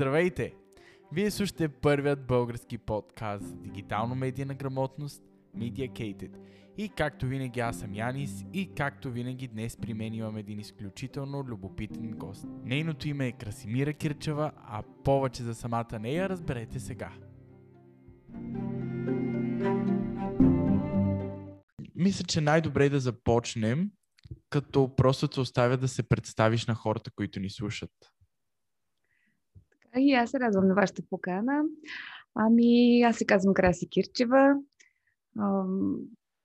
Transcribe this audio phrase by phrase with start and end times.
[0.00, 0.54] Здравейте!
[1.12, 5.22] Вие слушате първият български подкаст за дигитално медийна грамотност
[5.56, 6.36] Mediacated.
[6.78, 11.44] И както винаги аз съм Янис и както винаги днес при мен имам един изключително
[11.44, 12.46] любопитен гост.
[12.64, 17.12] Нейното име е Красимира Кирчева, а повече за самата нея разберете сега.
[21.94, 23.90] Мисля, че най-добре е да започнем,
[24.50, 27.90] като просто те оставя да се представиш на хората, които ни слушат.
[29.98, 31.62] И аз се радвам на вашата покана.
[32.34, 34.56] Ами, аз се казвам Краси Кирчева.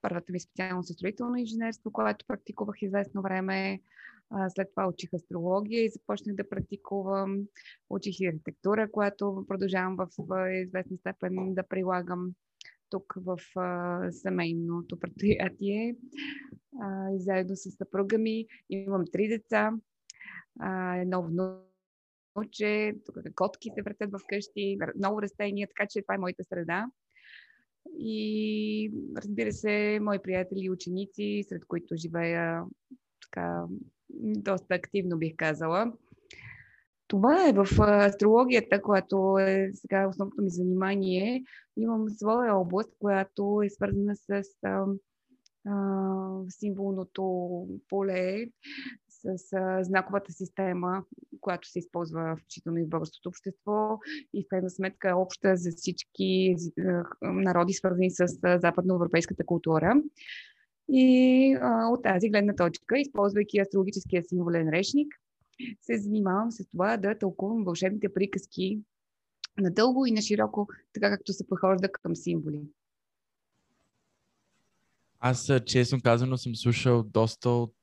[0.02, 3.82] Първата ми специалност е строително инженерство, което практикувах известно време.
[4.50, 7.38] След това учих астрология и започнах да практикувам.
[7.90, 10.08] Учих и архитектура, която продължавам в
[10.64, 12.32] известна степен да прилагам
[12.90, 13.38] тук в
[14.12, 15.96] семейното предприятие.
[17.16, 19.72] Заедно с съпруга ми имам три деца,
[20.96, 21.75] едно внук
[22.52, 22.94] че
[23.36, 26.86] котки се въртят в къщи, много растения, така че това е моята среда.
[28.00, 32.64] И разбира се, мои приятели и ученици, сред които живея
[33.22, 33.64] така
[34.20, 35.94] доста активно бих казала.
[37.08, 41.44] Това е в астрологията, която е сега основното ми занимание.
[41.78, 44.86] Имам своя област, която е свързана с а,
[45.66, 48.46] а, символното поле,
[49.36, 51.04] с знаковата система,
[51.42, 54.00] която се използва включително и в българското общество
[54.34, 56.56] и в крайна сметка е обща за всички
[57.22, 60.02] народи, свързани с западноевропейската култура.
[60.90, 65.14] И а, от тази гледна точка, използвайки астрологическия символен речник,
[65.82, 68.80] се занимавам с това да тълкувам вълшебните приказки
[69.58, 72.62] надълго и на широко, така както се подхожда към символи.
[75.20, 77.76] Аз, честно казано, съм слушал доста от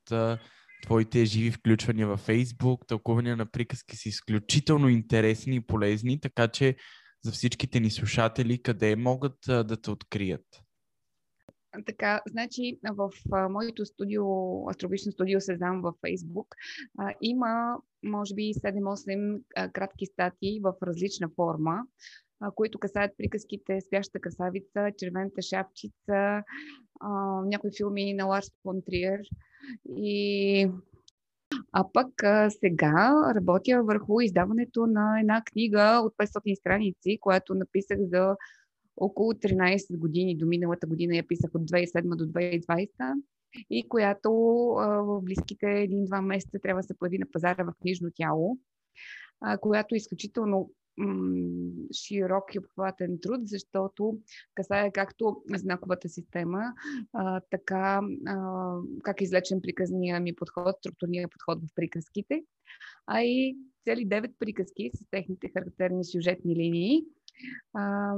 [0.83, 6.77] твоите живи включвания във Facebook, тълкувания на приказки са изключително интересни и полезни, така че
[7.24, 10.46] за всичките ни слушатели, къде могат да те открият?
[11.86, 14.24] Така, значи в а, моето студио,
[14.70, 16.46] астрологично студио Сезам във Facebook,
[16.98, 19.42] а, има може би 7-8
[19.73, 21.80] кратки статии в различна форма,
[22.40, 26.42] а, които касаят приказките Спящата красавица, Червената шапчица,
[27.01, 27.11] а,
[27.45, 29.20] някои филми на Ларс фон Триер
[29.96, 30.68] и
[31.73, 37.98] а пък а, сега работя върху издаването на една книга от 500 страници, която написах
[38.00, 38.36] за
[38.96, 40.36] около 13 години.
[40.36, 42.89] До миналата година я писах от 2007 до 2020
[43.70, 44.30] и която
[44.78, 48.58] а, в близките един-два месеца трябва да се появи на пазара в книжно тяло,
[49.40, 50.70] а, която е изключително
[51.92, 54.19] широк и обхватен труд, защото
[54.55, 56.63] касае както знаковата система,
[57.13, 62.45] а, така а, как е излечен приказния ми подход, структурния подход в приказките,
[63.07, 67.05] а и цели 9 приказки с техните характерни сюжетни линии.
[67.73, 68.14] А,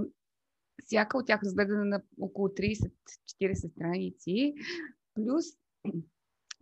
[0.85, 4.55] всяка от тях разгледана на около 30-40 страници,
[5.15, 5.45] плюс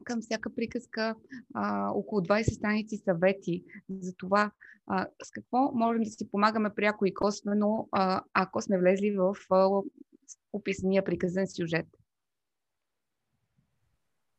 [0.04, 1.14] към всяка приказка
[1.54, 4.50] а, около 20 страници съвети за това
[4.86, 9.36] а, с какво можем да си помагаме пряко и косвено, а, ако сме влезли в
[9.50, 9.68] а,
[10.52, 11.86] описания приказен сюжет.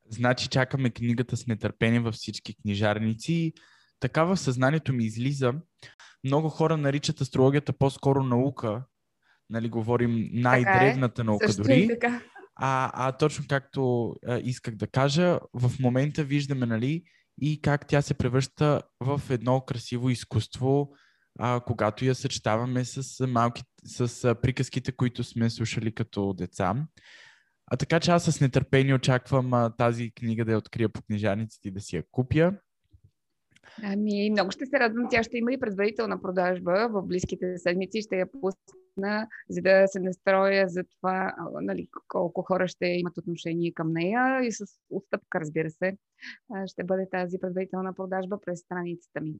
[0.09, 3.53] Значи чакаме книгата с нетърпение във всички книжарници.
[3.99, 5.53] Така в съзнанието ми излиза.
[6.23, 8.83] Много хора наричат астрологията по-скоро наука.
[9.49, 11.25] Нали, говорим най-древната е.
[11.25, 11.87] наука Също дори.
[11.87, 12.21] така.
[12.65, 17.03] А, а точно както а, исках да кажа, в момента виждаме, нали,
[17.41, 20.93] и как тя се превръща в едно красиво изкуство,
[21.39, 26.75] а, когато я съчетаваме с, малки, с а, приказките, които сме слушали като деца.
[27.71, 31.67] А така че аз с нетърпение очаквам а, тази книга да я открия по книжарниците
[31.67, 32.53] и да си я купя.
[33.83, 35.07] Ами, много ще се радвам.
[35.09, 38.01] Тя ще има и предварителна продажба в близките седмици.
[38.01, 38.73] Ще я пусна,
[39.49, 44.51] за да се настроя за това нали, колко хора ще имат отношение към нея и
[44.51, 45.97] с отстъпка, разбира се,
[46.65, 49.35] ще бъде тази предварителна продажба през страницата ми.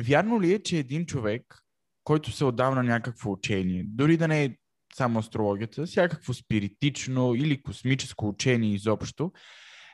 [0.00, 1.64] Вярно ли е, че един човек,
[2.04, 4.56] който се отдава на някакво учение, дори да не е
[4.94, 9.32] само астрологията, всякакво спиритично или космическо учение изобщо,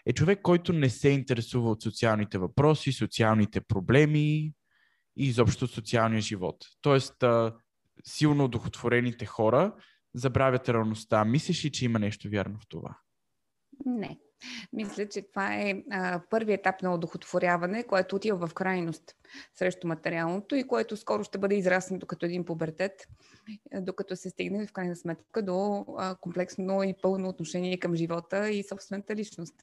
[0.06, 4.52] е човек, който не се интересува от социалните въпроси, социалните проблеми
[5.16, 6.56] и изобщо социалния живот.
[6.80, 7.24] Тоест,
[8.04, 9.74] силно удохотворените хора
[10.14, 11.24] забравят реалността.
[11.24, 12.98] Мислиш ли, че има нещо вярно в това?
[13.86, 14.18] Не.
[14.72, 19.02] Мисля, че това е а, първият етап на удохотворяване, което отива в крайност
[19.54, 22.92] срещу материалното и което скоро ще бъде израснато като един пубертет,
[23.80, 28.64] докато се стигне в крайна сметка до а, комплексно и пълно отношение към живота и
[28.64, 29.54] собствената личност.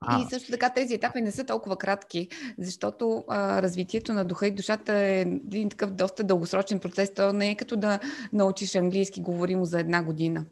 [0.00, 0.22] А.
[0.22, 4.50] И също така тези етапи не са толкова кратки, защото а, развитието на духа и
[4.50, 7.14] душата е един такъв доста дългосрочен процес.
[7.14, 7.98] То не е като да
[8.32, 10.44] научиш английски говоримо за една година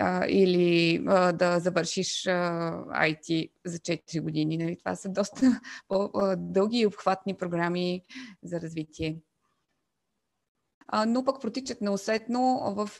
[0.00, 2.30] а, или а, да завършиш а,
[2.86, 4.56] IT за 4 години.
[4.56, 4.78] Нали?
[4.78, 5.60] Това са доста
[6.36, 8.02] дълги и обхватни програми
[8.42, 9.16] за развитие
[11.06, 12.90] но пък протичат неусетно в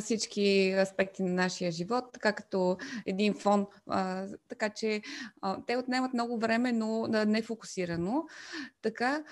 [0.00, 2.76] всички аспекти на нашия живот, така като
[3.06, 3.66] един фон.
[4.48, 5.02] Така че
[5.66, 8.24] те отнемат много време, но не фокусирано.
[8.82, 9.22] Така,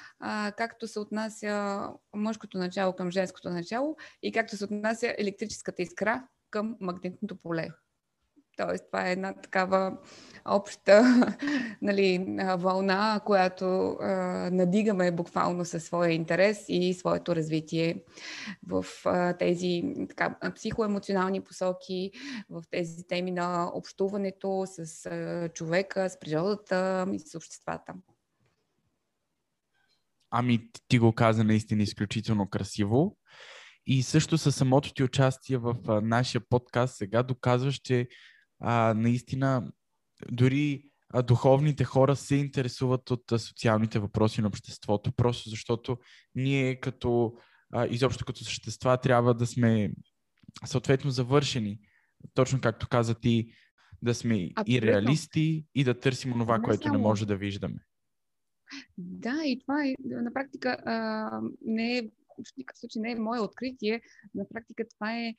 [0.56, 6.76] както се отнася мъжкото начало към женското начало и както се отнася електрическата искра към
[6.80, 7.68] магнитното поле.
[8.56, 9.96] Тоест, това е една такава
[10.48, 11.02] обща
[11.82, 12.26] нали,
[12.58, 14.06] вълна, която а,
[14.52, 18.04] надигаме буквално със своя интерес и своето развитие
[18.66, 22.10] в а, тези така, психоемоционални посоки,
[22.50, 27.94] в тези теми на общуването с а, човека, с природата и с обществата.
[30.30, 33.16] Ами, ти го каза наистина изключително красиво.
[33.86, 38.08] И също със самото ти участие в нашия подкаст сега доказваш, че
[38.60, 39.72] а, наистина
[40.32, 45.98] дори а, духовните хора се интересуват от а, социалните въпроси на обществото, просто защото
[46.34, 47.34] ние като
[47.72, 49.92] а, изобщо като същества трябва да сме
[50.64, 51.78] съответно завършени.
[52.34, 53.52] Точно както каза ти,
[54.02, 54.74] да сме Абсолютно.
[54.74, 56.94] и реалисти и да търсим това, което само...
[56.94, 57.78] не може да виждаме.
[58.98, 61.30] Да, и това е на практика а,
[61.60, 62.02] не е
[62.44, 64.00] в никакъв случай не е мое откритие.
[64.34, 65.34] На практика това е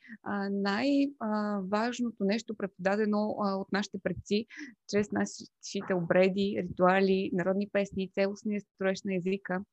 [0.50, 4.46] най-важното нещо, преподадено от нашите предци,
[4.90, 9.64] чрез нашите обреди, ритуали, народни песни, целостния строеж на езика.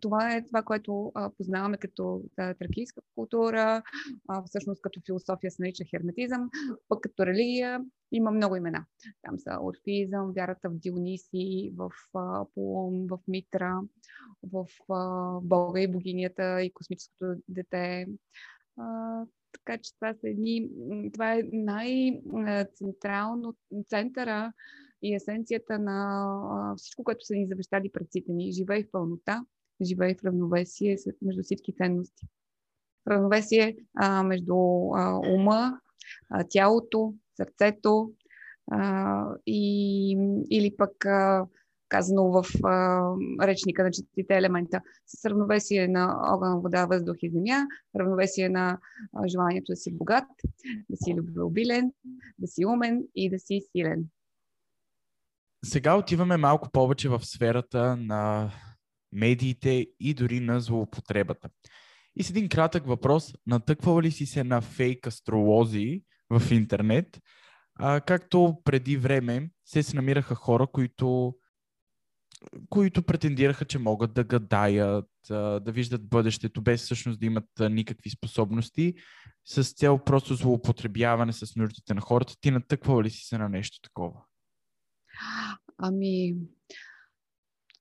[0.00, 3.82] Това е това, което познаваме като тракийска култура,
[4.46, 6.50] всъщност като философия се нарича херметизъм,
[6.88, 8.84] пък като религия има много имена.
[9.22, 13.80] Там са орфизъм, вярата в Диониси, в Аполон, в Митра,
[14.52, 14.66] в
[15.42, 18.06] Бога и богинята и космическото дете.
[19.52, 20.70] Така че това са едни,
[21.12, 23.56] това е най-централно
[23.88, 24.52] центъра
[25.04, 28.52] и есенцията на всичко, което са ни завещали предците ни.
[28.52, 29.44] Живей в пълнота,
[29.82, 32.26] живей в равновесие между всички ценности.
[33.10, 34.54] Равновесие а, между
[34.94, 35.80] а, ума,
[36.30, 38.12] а, тялото, сърцето
[38.70, 40.10] а, и,
[40.50, 41.46] или пък а,
[41.88, 43.02] казано в а,
[43.42, 47.66] речника на четирите елемента, с равновесие на огън, вода, въздух и земя,
[47.98, 48.78] равновесие на
[49.12, 50.28] а, желанието да си богат,
[50.90, 51.92] да си любвеобилен,
[52.38, 54.04] да си умен и да си силен.
[55.64, 58.52] Сега отиваме малко повече в сферата на
[59.12, 61.48] медиите и дори на злоупотребата.
[62.16, 67.20] И с един кратък въпрос, натъквала ли си се на фейк астролози в интернет,
[67.74, 71.34] а, както преди време се, намираха хора, които,
[72.68, 78.94] които претендираха, че могат да гадаят, да виждат бъдещето, без всъщност да имат никакви способности,
[79.44, 82.34] с цел просто злоупотребяване с нуждите на хората.
[82.40, 84.20] Ти натъквала ли си се на нещо такова?
[85.78, 86.36] Ами,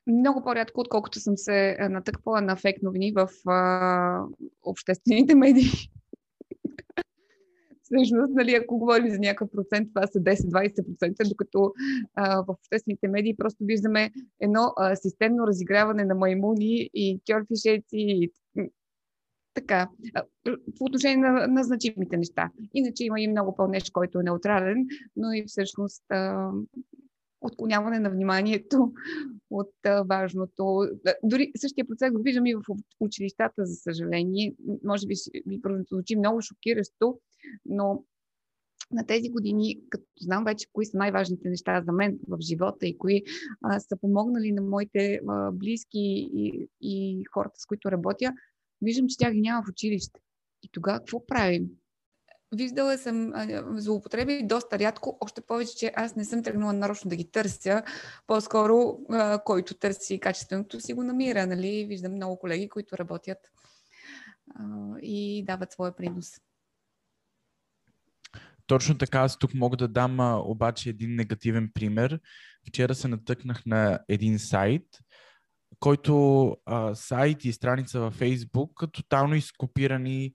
[0.07, 4.25] много по-рядко, отколкото съм се натъквала на фейк новини в а,
[4.63, 5.71] обществените медии.
[7.83, 11.73] Всъщност, нали, ако говорим за някакъв процент, това са 10-20%, докато
[12.15, 18.31] а, в обществените медии просто виждаме едно а, системно разиграване на маймуни и кьорфишеци и
[19.53, 19.89] така,
[20.77, 22.49] по отношение на, на значимите неща.
[22.73, 26.03] Иначе има и много пълнеж, който е неутрален, но и всъщност
[27.43, 28.93] отклоняване на вниманието
[29.49, 29.73] от
[30.09, 30.89] важното.
[31.23, 32.61] Дори същия процес го виждам и в
[32.99, 34.55] училищата, за съжаление.
[34.83, 35.13] Може би
[35.45, 37.19] ви прозвучи много шокиращо,
[37.65, 38.03] но
[38.91, 42.97] на тези години, като знам вече кои са най-важните неща за мен в живота и
[42.97, 43.23] кои
[43.61, 48.33] а, са помогнали на моите а, близки и, и хората, с които работя,
[48.81, 50.19] виждам, че тях ги няма в училище.
[50.63, 51.69] И тогава какво правим?
[52.53, 53.33] Виждала съм
[53.75, 57.83] злоупотреби доста рядко, още повече, че аз не съм тръгнала нарочно да ги търся.
[58.27, 58.99] По-скоро,
[59.45, 61.47] който търси качественото си го намира.
[61.47, 61.85] Нали?
[61.85, 63.37] Виждам много колеги, които работят
[65.01, 66.31] и дават своя принос.
[68.67, 72.19] Точно така, аз тук мога да дам обаче един негативен пример.
[72.67, 74.85] Вчера се натъкнах на един сайт,
[75.79, 80.33] който а, сайт и страница във Facebook тотално изкопирани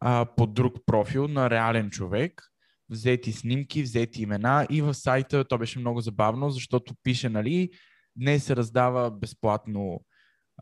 [0.00, 2.42] а, под друг профил на реален човек,
[2.90, 7.70] взети снимки, взети имена и в сайта то беше много забавно, защото пише, нали,
[8.16, 10.00] днес се раздава безплатно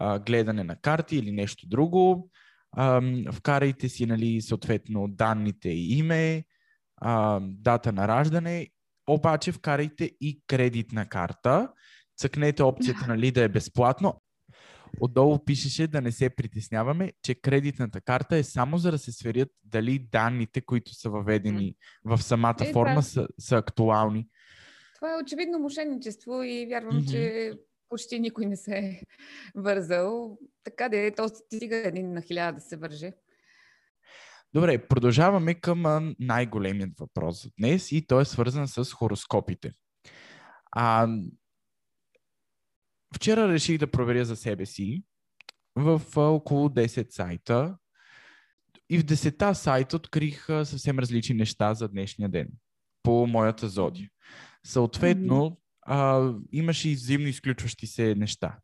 [0.01, 2.31] а, гледане на карти или нещо друго.
[2.73, 3.03] А,
[3.33, 6.45] вкарайте си, нали, съответно данните и име,
[6.97, 8.69] а, дата на раждане,
[9.09, 11.69] обаче вкарайте и кредитна карта.
[12.17, 14.18] Цъкнете опцията нали, да е безплатно.
[15.01, 19.49] Отдолу пишеше да не се притесняваме, че кредитната карта е само за да се сверят
[19.65, 21.75] дали данните, които са въведени
[22.05, 23.03] в самата е, форма, да.
[23.03, 24.29] са, са актуални.
[24.95, 27.11] Това е очевидно мошенничество и вярвам, mm-hmm.
[27.11, 27.53] че
[27.89, 29.03] почти никой не се е
[29.55, 30.39] вързал.
[30.65, 33.13] Така да е, то стига един на хиляда да се върже.
[34.55, 39.73] Добре, продължаваме към най-големият въпрос за днес и той е свързан с хороскопите.
[40.73, 41.09] А,
[43.15, 45.03] вчера реших да проверя за себе си
[45.77, 47.77] в около 10 сайта
[48.91, 52.49] и в 10 сайта открих съвсем различни неща за днешния ден
[53.03, 54.09] по моята зодия.
[54.67, 58.59] Съответно, а, имаше и взаимно изключващи се неща.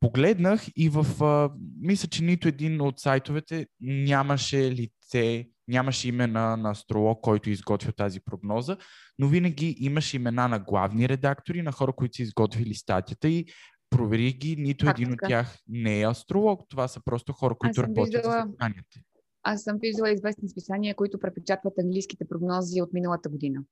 [0.00, 1.24] Погледнах и в...
[1.24, 1.50] А,
[1.80, 8.20] мисля, че нито един от сайтовете нямаше лице, нямаше име на, астролог, който изготвил тази
[8.20, 8.76] прогноза,
[9.18, 13.46] но винаги имаше имена на главни редактори, на хора, които са изготвили статията и
[13.90, 16.68] провери ги, нито един от тях не е астролог.
[16.68, 18.34] Това са просто хора, които работят виждала...
[18.34, 19.00] за списанията.
[19.42, 23.64] Аз съм виждала известни списания, които препечатват английските прогнози от миналата година.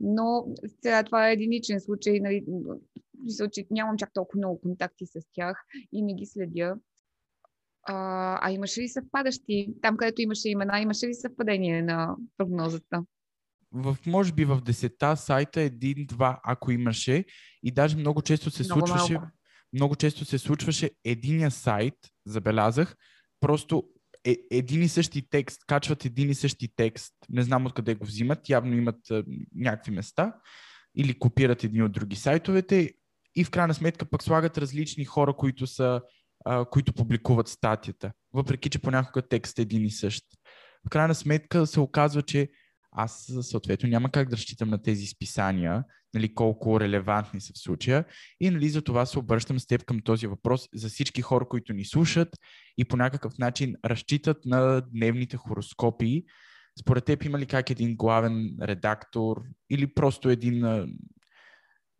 [0.00, 0.46] Но
[0.82, 2.20] сега това е единичен случай.
[2.20, 2.44] Нали,
[3.52, 6.76] че нямам чак толкова много контакти с тях и не ги следя.
[7.86, 9.68] А, а имаше ли съвпадащи?
[9.82, 13.04] Там, където имаше имена, имаше ли съвпадение на прогнозата?
[13.72, 17.24] В, може би в десета сайта един-два, ако имаше.
[17.62, 19.12] И даже много често се много случваше.
[19.12, 19.28] Малко.
[19.72, 21.94] Много често се случваше единия сайт,
[22.26, 22.96] забелязах,
[23.40, 23.84] просто
[24.24, 28.48] е, един и същи текст, качват един и същи текст, не знам откъде го взимат,
[28.48, 29.24] явно имат а,
[29.54, 30.34] някакви места,
[30.96, 32.94] или копират едни от други сайтовете
[33.34, 36.02] и в крайна сметка пък слагат различни хора, които са
[36.44, 40.24] а, които публикуват статията, въпреки че понякога текст е един и същ.
[40.86, 42.48] В крайна сметка се оказва, че
[42.92, 45.84] аз съответно няма как да разчитам на тези списания,
[46.14, 48.04] нали, колко релевантни са в случая.
[48.40, 51.72] И нали, за това се обръщам с теб към този въпрос за всички хора, които
[51.72, 52.28] ни слушат
[52.78, 56.24] и по някакъв начин разчитат на дневните хороскопи.
[56.80, 60.86] Според теб има ли как един главен редактор или просто един,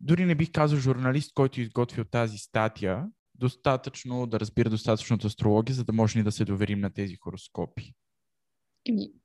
[0.00, 5.76] дори не бих казал журналист, който изготвил тази статия, достатъчно да разбира достатъчно от астрология,
[5.76, 7.94] за да може ни да се доверим на тези хороскопи?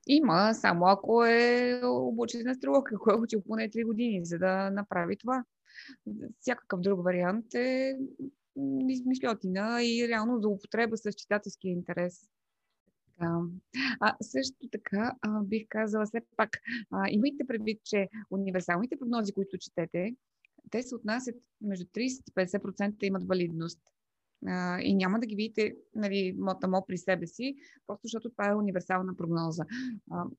[0.07, 5.17] Има, само ако е обучен астролог, ако е учил поне 3 години, за да направи
[5.17, 5.43] това.
[6.39, 7.97] Всякакъв друг вариант е
[8.89, 12.29] измишлетина и реално за употреба с читателския интерес.
[13.19, 13.41] Да.
[13.99, 16.49] А, също така а, бих казала все пак,
[16.91, 20.15] а, имайте предвид, че универсалните прогнози, които четете,
[20.71, 23.79] те се отнасят между 30 и 50% имат валидност
[24.81, 27.55] и няма да ги видите нали, мотамо при себе си,
[27.87, 29.63] просто защото това е универсална прогноза.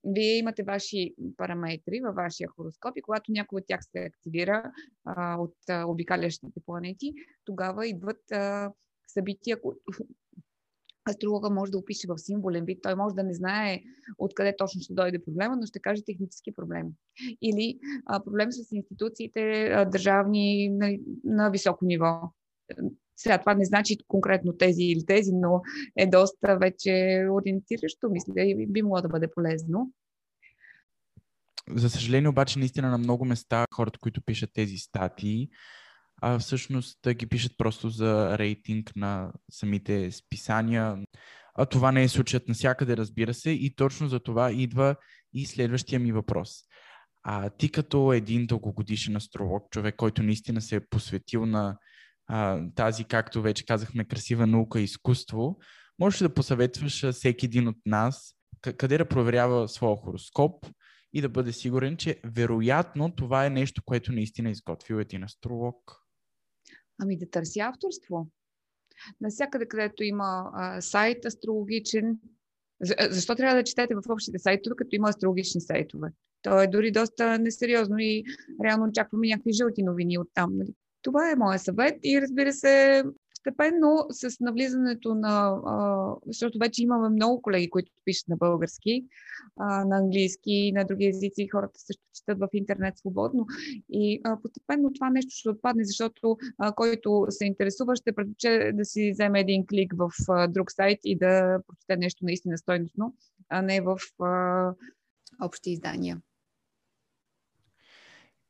[0.04, 4.72] Вие имате ваши параметри във вашия хороскоп и когато някой от тях се активира
[5.38, 5.54] от
[5.86, 7.12] обикалящите планети,
[7.44, 8.22] тогава идват
[9.06, 9.80] събития, които
[11.10, 12.78] астролога може да опише в символен вид.
[12.82, 13.80] Той може да не знае
[14.18, 16.86] откъде точно ще дойде проблема, но ще каже технически проблем.
[17.42, 17.78] Или
[18.24, 22.20] проблем с институциите държавни на, на високо ниво
[23.18, 25.62] сега това не значи конкретно тези или тези, но
[25.96, 29.92] е доста вече ориентиращо, мисля, и би могло да бъде полезно.
[31.70, 35.48] За съжаление обаче наистина на много места хората, които пишат тези статии,
[36.22, 40.96] а всъщност ги пишат просто за рейтинг на самите списания.
[41.54, 44.96] А това не е случаят навсякъде, разбира се, и точно за това идва
[45.34, 46.50] и следващия ми въпрос.
[47.22, 51.78] А ти като един дългогодишен астролог, човек, който наистина се е посветил на
[52.74, 55.58] тази, както вече казахме, красива наука и изкуство,
[55.98, 60.66] можеш да посъветваш всеки един от нас къде да проверява своя хороскоп
[61.12, 65.76] и да бъде сигурен, че вероятно това е нещо, което наистина е изготвил един астролог.
[67.02, 68.28] Ами да търси авторство.
[69.20, 72.18] Насякъде, където има а, сайт астрологичен,
[73.10, 76.08] защо трябва да четете в общите сайтове, като има астрологични сайтове?
[76.42, 78.24] То е дори доста несериозно и
[78.64, 80.56] реално очакваме някакви жълти новини от там.
[80.56, 80.74] Нали?
[81.08, 85.56] Това е моят съвет и разбира се, постепенно с навлизането на,
[86.26, 89.04] защото вече имаме много колеги, които пишат на български,
[89.58, 93.46] на английски, на други езици, хората също четат в интернет свободно
[93.90, 96.38] и постепенно това нещо ще отпадне, защото
[96.76, 100.10] който се интересува ще предпоче да си вземе един клик в
[100.48, 103.14] друг сайт и да прочете нещо наистина стойностно,
[103.48, 103.98] а не в
[105.42, 106.20] общи издания.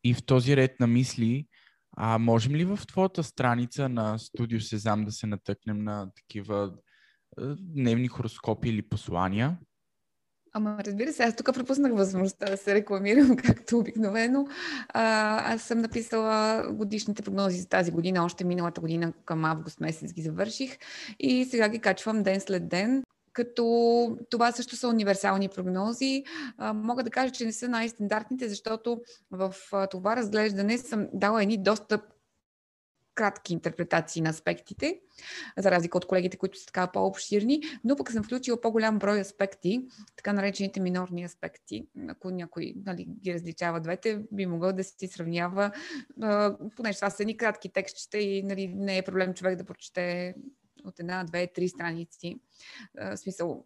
[0.05, 1.47] И в този ред на мисли,
[2.01, 6.73] а можем ли в твоята страница на Студио Сезам да се натъкнем на такива
[7.59, 9.59] дневни хороскопи или послания?
[10.53, 14.47] Ама разбира се, аз тук пропуснах възможността да се рекламирам, както обикновено.
[14.89, 20.13] А, аз съм написала годишните прогнози за тази година, още миналата година към август месец
[20.13, 20.79] ги завърших
[21.19, 23.05] и сега ги качвам ден след ден
[23.39, 26.25] като това също са универсални прогнози.
[26.75, 29.55] Мога да кажа, че не са най-стандартните, защото в
[29.91, 32.03] това разглеждане съм дала едни доста
[33.15, 35.01] кратки интерпретации на аспектите,
[35.59, 39.83] за разлика от колегите, които са така по-обширни, но пък съм включила по-голям брой аспекти,
[40.17, 41.87] така наречените минорни аспекти.
[42.09, 45.71] Ако някой нали, ги различава двете, би могъл да си сравнява,
[46.77, 50.35] понеже това са едни кратки текстчета и нали, не е проблем човек да прочете
[50.89, 52.41] от една, две, три страници.
[52.95, 53.65] В смисъл,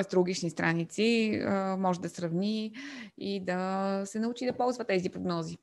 [0.00, 1.40] астрологични страници,
[1.78, 2.74] може да сравни
[3.18, 5.58] и да се научи да ползва тези прогнози.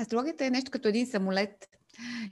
[0.00, 1.68] Астрологията е нещо като един самолет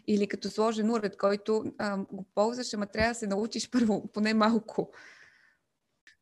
[0.07, 1.65] или като сложен уред, който
[2.13, 4.93] го ползваш, ама трябва да се научиш първо, поне малко.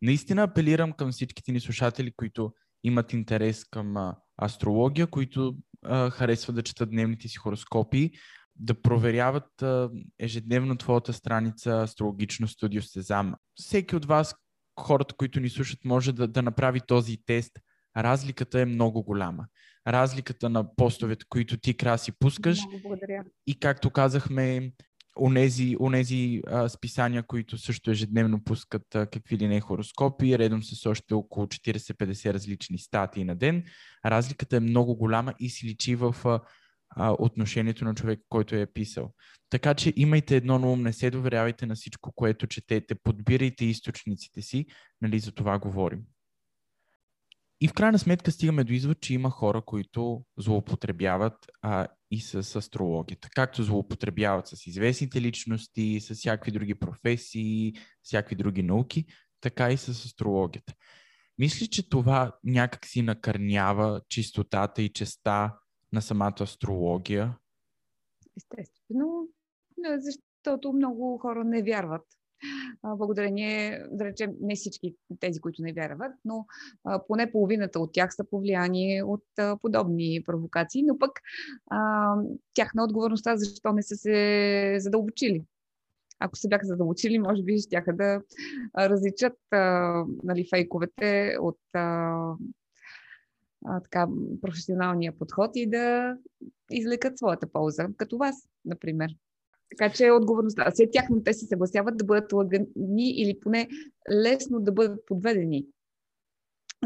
[0.03, 2.53] Наистина апелирам към всичките ни слушатели, които
[2.85, 8.11] имат интерес към астрология, които а, харесват да четат дневните си хороскопи,
[8.57, 9.65] да проверяват
[10.19, 13.35] ежедневно твоята страница Астрологично студио Сезам.
[13.55, 14.35] Всеки от вас,
[14.81, 17.53] хората, които ни слушат, може да, да направи този тест.
[17.97, 19.47] Разликата е много голяма
[19.87, 22.59] разликата на постовете, които ти краси пускаш.
[22.67, 23.25] Много благодаря.
[23.47, 24.73] И както казахме,
[25.21, 30.87] онези, онези а, списания, които също ежедневно пускат а, какви ли не хороскопи, редом с
[30.87, 33.65] още около 40-50 различни статии на ден.
[34.07, 36.41] Разликата е много голяма и си личи в а,
[36.97, 39.13] а, отношението на човек, който е писал.
[39.51, 44.43] Така че имайте едно на ум, не се доверявайте на всичко, което четете, подбирайте източниците
[44.43, 44.67] си,
[45.03, 46.01] нали за това говорим.
[47.61, 52.57] И в крайна сметка стигаме до извод, че има хора, които злоупотребяват а, и с
[52.57, 53.29] астрологията.
[53.35, 57.73] Както злоупотребяват с известните личности, с всякакви други професии,
[58.03, 59.05] всякакви други науки,
[59.41, 60.75] така и с астрологията.
[61.39, 65.55] Мисли, че това някак си накърнява чистотата и честа
[65.93, 67.39] на самата астрология?
[68.37, 69.29] Естествено,
[69.99, 72.03] защото много хора не вярват
[72.83, 76.47] благодарение, да речем, не всички тези, които не вярват, но
[77.07, 79.25] поне половината от тях са повлияние от
[79.63, 81.11] подобни провокации, но пък
[81.71, 82.15] а,
[82.55, 85.45] тяхна отговорността, защо не са се задълбочили.
[86.19, 88.23] Ако се бяха задълбочили, може би ще да
[88.79, 92.35] различат а, нали, фейковете от а,
[93.65, 94.09] а, така,
[94.41, 96.17] професионалния подход и да
[96.71, 99.11] извлекат своята полза, като вас, например.
[99.77, 100.71] Така че отговорността.
[100.75, 103.69] След тяхно те се съгласяват да бъдат лъгани или поне
[104.11, 105.67] лесно да бъдат подведени.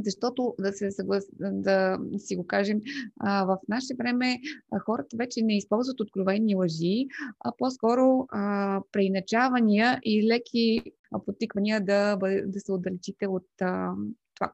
[0.05, 1.25] Защото, да, се съглас...
[1.39, 2.81] да си го кажем,
[3.21, 4.39] а, в наше време
[4.73, 7.07] а, хората вече не използват откровени лъжи,
[7.41, 10.83] а по-скоро а, преиначавания и леки
[11.27, 13.95] потиквания да, да се отдалечите от а,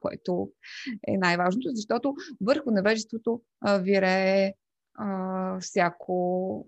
[0.01, 0.51] което
[1.07, 3.41] е най-важното, защото върху невежеството
[3.81, 4.53] вирее
[5.59, 6.65] всяко,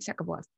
[0.00, 0.50] всяка власт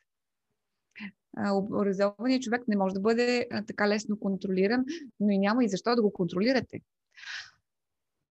[1.53, 4.85] образованият човек не може да бъде така лесно контролиран,
[5.21, 6.81] но и няма и защо да го контролирате.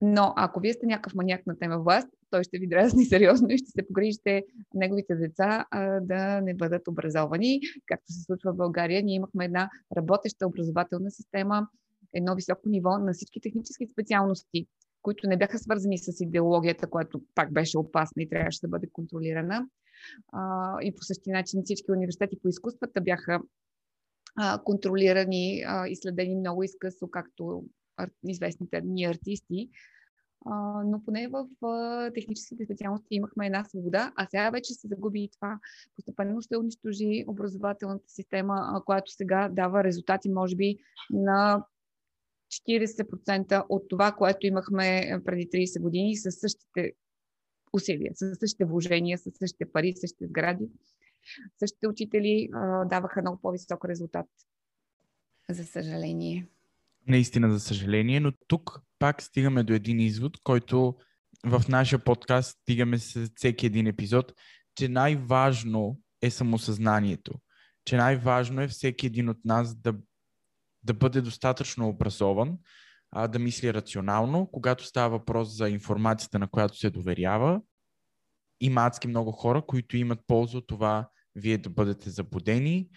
[0.02, 3.58] Но ако вие сте някакъв маняк на тема власт, той ще ви дразни сериозно и
[3.58, 7.60] ще се погрижите неговите деца а, да не бъдат образовани.
[7.86, 11.68] Както се случва в България, ние имахме една работеща образователна система,
[12.14, 14.68] едно високо ниво на всички технически специалности,
[15.02, 19.68] които не бяха свързани с идеологията, която пак беше опасна и трябваше да бъде контролирана.
[20.34, 23.40] А, и по същия начин всички университети по изкуствата бяха
[24.36, 27.64] а, контролирани а, и следени много изкъсо, както
[28.00, 29.70] ар- известните ни артисти.
[30.46, 35.24] А, но поне в а, техническите специалности имахме една свобода, а сега вече се загуби
[35.24, 35.60] и това.
[35.96, 40.78] Постепенно се унищожи образователната система, а, която сега дава резултати, може би,
[41.10, 41.66] на
[42.52, 46.94] 40% от това, което имахме преди 30 години с същите
[47.74, 50.66] усилия, с същите вложения, с същите пари, същите сгради.
[51.60, 54.26] Същите учители а, даваха много по-висок резултат.
[55.50, 56.48] За съжаление.
[57.08, 60.96] Наистина, за съжаление, но тук пак стигаме до един извод, който
[61.46, 64.34] в нашия подкаст стигаме с всеки един епизод,
[64.76, 67.34] че най-важно е самосъзнанието.
[67.86, 69.94] Че най-важно е всеки един от нас да,
[70.84, 72.58] да бъде достатъчно образован,
[73.12, 77.62] а, да мисли рационално, когато става въпрос за информацията, на която се доверява.
[78.60, 82.90] Има адски много хора, които имат полза от това вие да бъдете забудени.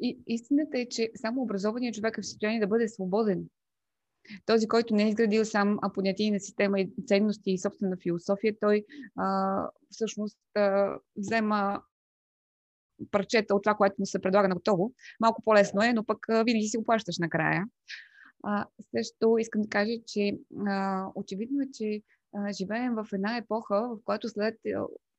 [0.00, 3.44] И истината е, че само образованият човек е в състояние да бъде свободен.
[4.46, 8.84] Този, който не е изградил сам понятийна система и ценности и собствена философия, той
[9.16, 9.56] а,
[9.90, 11.82] всъщност а, взема
[13.10, 14.92] парчета от това, което му се предлага на готово.
[15.20, 17.64] Малко по-лесно е, но пък винаги си го плащаш накрая.
[18.42, 22.02] А, също искам да кажа, че а, очевидно е, че
[22.34, 24.54] а, живеем в една епоха, в която след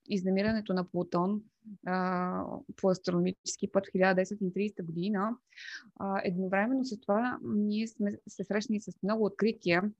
[0.09, 1.41] изнамирането на Плутон
[1.85, 5.29] а, по астрономически път в 1930 година,
[5.99, 9.91] а, едновременно с това ние сме се срещнали с много открития.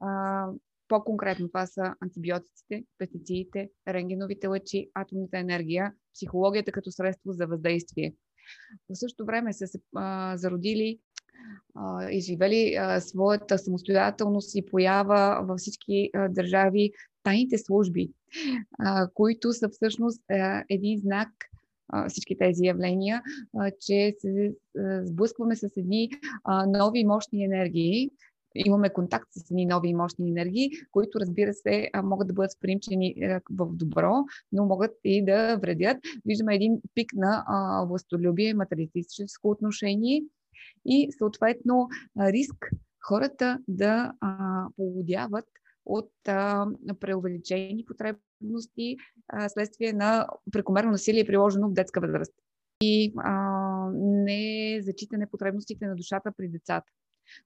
[0.00, 0.46] А,
[0.88, 8.14] по-конкретно това са антибиотиците, пестицидите, рентгеновите лъчи, атомната енергия, психологията като средство за въздействие.
[8.90, 10.98] В същото време са се а, зародили
[11.74, 16.92] а, изживели а, своята самостоятелност и поява във всички а, държави
[17.22, 18.10] тайните служби,
[18.78, 21.28] а, които са всъщност а, един знак
[22.08, 23.22] всички тези явления,
[23.80, 24.54] че се
[25.02, 26.10] сблъскваме с едни
[26.66, 28.10] нови мощни енергии,
[28.54, 33.14] имаме контакт с едни нови и мощни енергии, които, разбира се, могат да бъдат спримчени
[33.50, 34.12] в добро,
[34.52, 35.96] но могат и да вредят.
[36.26, 37.44] Виждаме един пик на
[37.88, 40.22] властолюбие, материалистическо отношение
[40.86, 41.88] и съответно
[42.20, 42.70] риск
[43.08, 44.12] хората да
[44.76, 45.44] полудяват
[45.86, 46.66] от а,
[47.00, 48.96] преувеличени потребности
[49.28, 52.32] а, следствие на прекомерно насилие, приложено в детска възраст.
[52.80, 56.86] И а, не зачитане потребностите на душата при децата.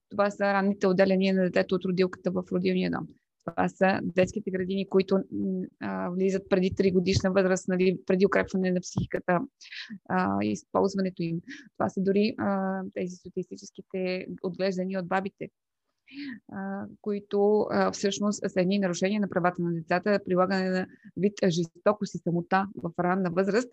[0.09, 3.07] Това са ранните отделения на детето от родилката в родилния дом.
[3.45, 5.19] Това са детските градини, които
[5.79, 9.39] а, влизат преди 3 годишна възраст, нали, преди укрепване на психиката
[10.43, 11.41] и използването им.
[11.77, 15.49] Това са дори а, тези статистическите отглеждания от бабите,
[17.01, 22.67] които всъщност са едни нарушения на правата на децата, прилагане на вид жестокост и самота
[22.75, 23.69] в ранна възраст,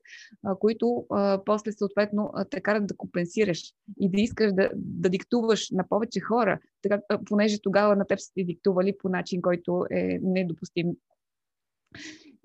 [0.60, 1.06] които
[1.46, 6.60] после съответно те карат да компенсираш и да искаш да, да диктуваш на повече хора,
[6.82, 10.86] така, понеже тогава на теб са ти диктували по начин, който е недопустим.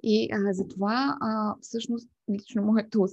[0.04, 3.08] И а, затова а, всъщност лично моето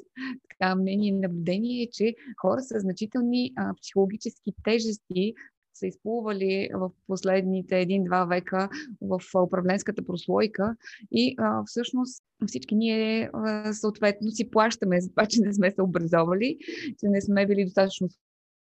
[0.50, 5.34] така, мнение и наблюдение е, че хора с значителни а, психологически тежести
[5.78, 8.68] са изплували в последните един-два века
[9.00, 10.76] в управленската прослойка
[11.12, 15.82] и а, всъщност всички ние а, съответно си плащаме за това, че не сме се
[15.82, 16.58] образовали,
[17.00, 18.08] че не сме били достатъчно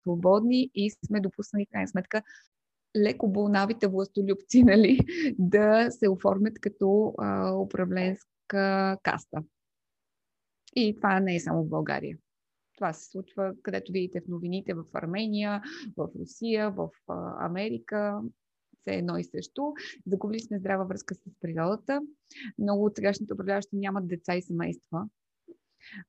[0.03, 2.23] свободни и сме допуснали, крайна сметка,
[2.97, 4.99] леко болнавите властолюбци, нали,
[5.39, 9.43] да се оформят като а, управленска каста.
[10.77, 12.19] И това не е само в България.
[12.79, 15.62] Това се случва, където видите в новините в Армения,
[15.97, 16.88] в Русия, в
[17.38, 18.21] Америка,
[18.81, 19.73] все едно и също.
[20.07, 22.01] Загубили сме здрава връзка с природата.
[22.59, 25.09] Много от сегашните управляващи нямат деца и семейства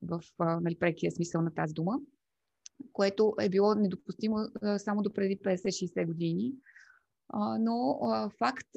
[0.01, 0.21] в
[0.61, 1.99] нали, прекия смисъл на тази дума,
[2.93, 4.37] което е било недопустимо
[4.77, 6.53] само до преди 50-60 години.
[7.59, 7.99] Но
[8.39, 8.67] факт,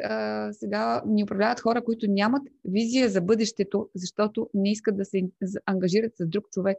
[0.52, 5.22] сега ни управляват хора, които нямат визия за бъдещето, защото не искат да се
[5.66, 6.78] ангажират с друг човек.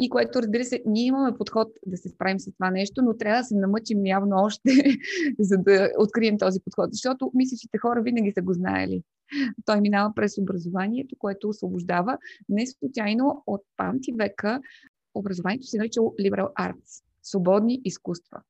[0.00, 3.40] И което, разбира се, ние имаме подход да се справим с това нещо, но трябва
[3.40, 4.70] да се намъчим явно още,
[5.38, 6.92] за да открием този подход.
[6.92, 9.02] Защото мислещите хора винаги са го знаели.
[9.64, 12.18] Той минава през образованието, което освобождава.
[12.48, 14.60] Не случайно от памти века
[15.14, 18.40] образованието се нарича liberal arts– свободни изкуства.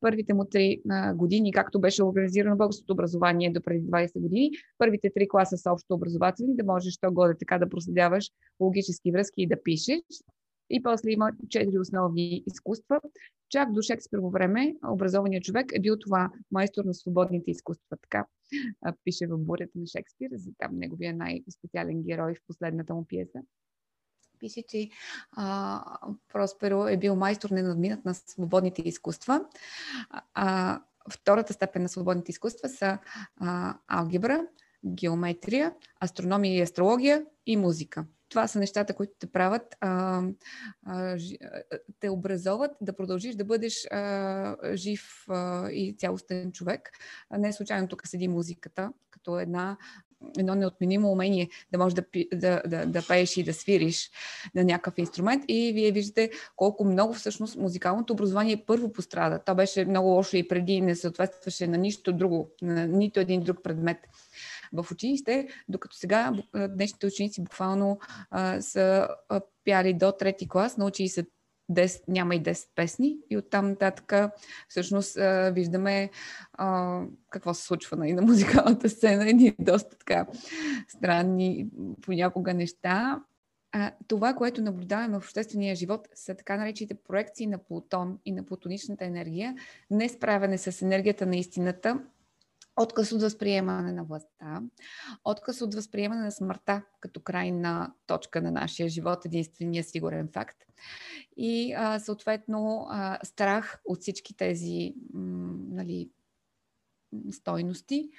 [0.00, 0.82] Първите му три
[1.14, 5.94] години, както беше организирано българското образование до преди 20 години, първите три класа са общо
[5.94, 10.00] образователни, да можеш то годе така да проследяваш логически връзки и да пишеш.
[10.70, 13.00] И после има четири основни изкуства.
[13.50, 17.96] Чак до Шекспирово време образованият човек е бил това майстор на свободните изкуства.
[18.02, 18.26] Така
[19.04, 23.40] пише в бурята на Шекспир, за там неговия най-специален герой в последната му пиеса
[24.38, 24.90] пише, че
[25.32, 25.82] а,
[26.32, 29.40] Просперо е бил майстор ненадминат на свободните изкуства.
[30.34, 30.80] А,
[31.12, 32.98] втората степен на свободните изкуства са
[33.40, 34.46] а, алгебра,
[34.86, 35.74] геометрия,
[36.04, 38.04] астрономия и астрология и музика.
[38.28, 40.22] Това са нещата, които те правят, а,
[40.86, 41.18] а,
[42.00, 46.90] те образоват да продължиш да бъдеш а, жив а, и цялостен човек.
[47.38, 49.76] Не случайно тук седи музиката, като една
[50.38, 52.04] едно неотменимо умение да можеш да,
[52.34, 54.10] да, да, да пееш и да свириш
[54.54, 55.44] на някакъв инструмент.
[55.48, 59.38] И вие виждате колко много всъщност музикалното образование първо пострада.
[59.38, 63.62] То беше много лошо и преди не съответстваше на нищо друго, на нито един друг
[63.62, 63.98] предмет
[64.72, 66.32] в училище, докато сега
[66.68, 67.98] днешните ученици буквално
[68.30, 69.08] а, са
[69.64, 71.26] пяли до трети клас, научили се
[71.70, 74.12] 10, няма и 10 песни и оттам нататък
[74.68, 75.18] всъщност
[75.52, 76.10] виждаме
[77.30, 80.26] какво се случва и на музикалната сцена, едни доста така
[80.88, 81.68] странни
[82.02, 83.22] понякога неща.
[84.06, 89.04] Това, което наблюдаваме в обществения живот, са така наречените проекции на Плутон и на плутоничната
[89.04, 89.54] енергия,
[89.90, 92.00] не справяне с енергията на истината,
[92.78, 94.62] отказ от възприемане на властта,
[95.24, 100.56] отказ от възприемане на смъртта като крайна точка на нашия живот, единствения сигурен факт.
[101.36, 106.10] И а, съответно а, страх от всички тези м, нали,
[107.32, 108.10] стойности,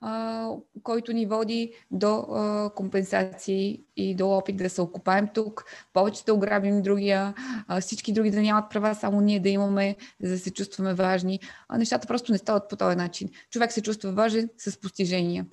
[0.00, 0.48] а,
[0.82, 6.34] който ни води до а, компенсации и до опит да се окупаем тук, повече да
[6.34, 7.34] ограбим другия,
[7.68, 11.40] а, всички други да нямат права, само ние да имаме, за да се чувстваме важни.
[11.68, 13.28] А нещата просто не стават по този начин.
[13.50, 15.46] Човек се чувства важен с постижения.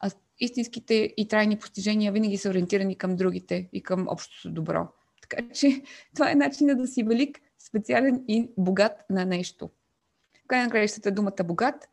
[0.00, 4.88] А истинските и трайни постижения винаги са ориентирани към другите и към общото добро.
[5.22, 5.82] Така че
[6.14, 9.70] това е начинът да си велик, специален и богат на нещо.
[10.48, 11.88] Край на краищата думата богат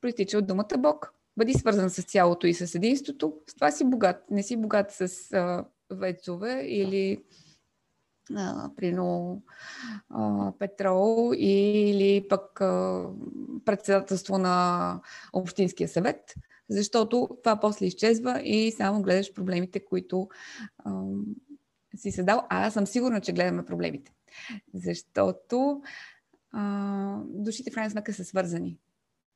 [0.00, 1.14] проистича от думата Бог.
[1.36, 4.30] Бъди свързан с цялото и с единството, с това си богат.
[4.30, 7.22] Не си богат с а, вецове или
[8.76, 9.42] прино
[10.58, 13.04] петрол или пък а,
[13.64, 15.00] председателство на
[15.32, 16.34] Общинския съвет,
[16.70, 20.28] защото това после изчезва и само гледаш проблемите, които
[20.78, 21.02] а,
[21.96, 22.46] си създал.
[22.50, 24.12] А аз съм сигурна, че гледаме проблемите.
[24.74, 25.82] Защото
[26.52, 28.78] а, душите в крайна сметка са свързани.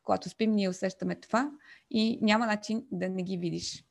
[0.04, 1.50] Когато спим, ние усещаме това
[1.90, 3.84] и няма начин да не ги видиш.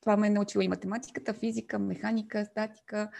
[0.00, 3.10] Това ме е научила и математиката, физика, механика, статика.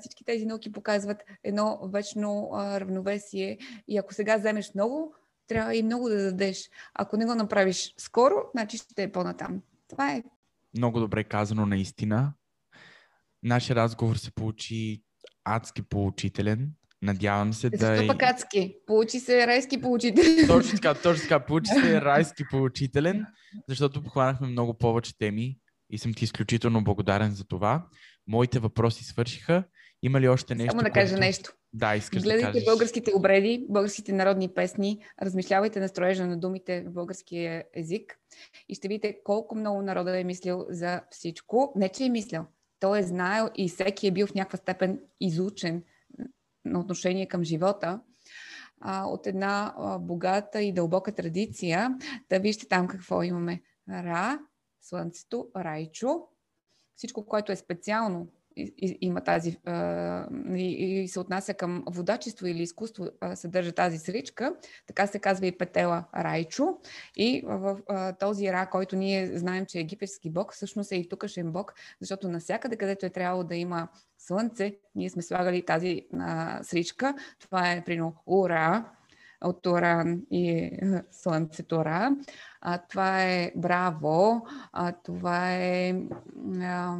[0.00, 5.14] Всички тези науки показват едно вечно равновесие и ако сега вземеш много,
[5.46, 6.70] трябва и много да дадеш.
[6.94, 9.62] Ако не го направиш скоро, значи ще е по-натам.
[9.88, 10.22] Това е.
[10.76, 12.32] Много добре казано, наистина.
[13.42, 15.02] Нашия разговор се получи
[15.44, 16.72] адски поучителен.
[17.02, 17.86] Надявам се да.
[17.86, 18.76] Защо пък адски?
[18.86, 20.46] Получи се райски поучителен.
[20.46, 21.40] Точно така, точно така.
[21.40, 23.26] Получи се райски поучителен,
[23.68, 25.58] защото похванахме много повече теми
[25.90, 27.86] и съм ти изключително благодарен за това.
[28.26, 29.64] Моите въпроси свършиха.
[30.02, 30.70] Има ли още нещо?
[30.70, 31.26] Само да кажа което...
[31.26, 31.52] нещо.
[31.72, 32.64] Да, искаш Гледайте да кажеш.
[32.64, 38.18] българските обреди, българските народни песни, размишлявайте на строежа на думите в българския език
[38.68, 41.72] и ще видите колко много народа е мислил за всичко.
[41.76, 42.44] Не, че е мислил.
[42.80, 45.82] Той е знаел и всеки е бил в някаква степен изучен
[46.64, 48.00] на отношение към живота,
[48.80, 51.98] а, от една а, богата и дълбока традиция.
[52.30, 53.62] Да вижте там какво имаме.
[53.88, 54.38] Ра,
[54.80, 56.28] Слънцето, Райчо,
[56.96, 62.46] всичко, което е специално и, и, има тази а, и, и се отнася към водачество
[62.46, 64.54] или изкуство, а, съдържа тази сричка.
[64.86, 66.78] Така се казва и Петела Райчо.
[67.16, 71.08] И в а, този Ра, който ние знаем, че е египетски бог, всъщност е и
[71.08, 73.88] тукашен бог, защото навсякъде, където е трябвало да има
[74.18, 77.14] слънце, ние сме слагали тази а, сричка.
[77.40, 78.92] Това е, прино, Ура,
[79.44, 80.70] от Туран и
[81.10, 82.16] Слънцето Ра.
[82.60, 85.94] А, това е Браво, а, това е
[86.62, 86.98] а,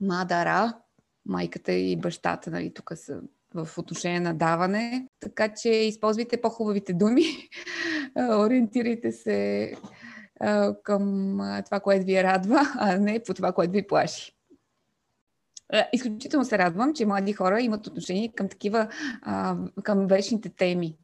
[0.00, 0.78] Мадара,
[1.26, 3.20] майката и бащата, нали, тук са
[3.54, 5.08] в отношение на даване.
[5.20, 7.24] Така че използвайте по-хубавите думи,
[8.18, 9.72] ориентирайте се
[10.82, 14.32] към това, което ви радва, а не по това, което ви плаши.
[15.92, 18.88] Изключително се радвам, че млади хора имат отношение към такива,
[19.82, 20.96] към вечните теми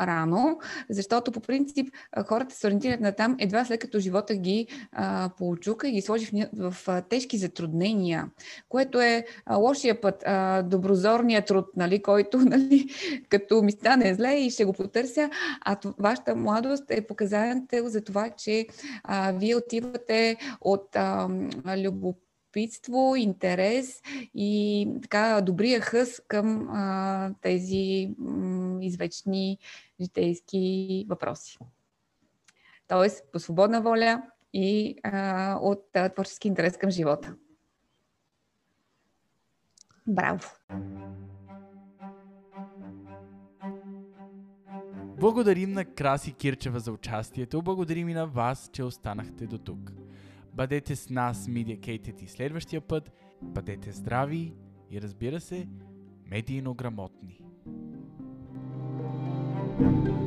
[0.00, 0.58] рано,
[0.90, 1.94] защото по принцип
[2.26, 6.48] хората се ориентират на там едва след като живота ги а, получука и ги сложи
[6.52, 8.30] в, в а, тежки затруднения,
[8.68, 12.88] което е а, лошия път, а, доброзорният труд, нали, който нали,
[13.28, 15.30] като ми стане зле и ще го потърся,
[15.64, 18.66] а вашата младост е показател за това, че
[19.04, 21.28] а, вие отивате от а,
[21.76, 24.02] любопитство любопитство, интерес
[24.34, 29.58] и така добрия хъс към а, тези м, извечни
[30.00, 31.58] житейски въпроси.
[32.88, 37.34] Тоест, по свободна воля и а, от а, творчески интерес към живота.
[40.06, 40.50] Браво!
[45.20, 47.62] Благодарим на Краси Кирчева за участието.
[47.62, 49.92] Благодарим и на вас, че останахте до тук.
[50.54, 53.10] Бъдете с нас, Mediacated и следващия път.
[53.42, 54.54] Бъдете здрави
[54.90, 55.68] и разбира се,
[56.30, 57.40] медийно грамотни.
[59.80, 60.19] thank you